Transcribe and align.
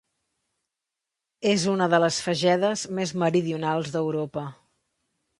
És 1.49 1.65
una 1.73 1.87
de 1.93 1.99
les 2.03 2.17
fagedes 2.27 2.85
més 2.99 3.11
meridionals 3.25 3.91
d'Europa. 3.97 4.47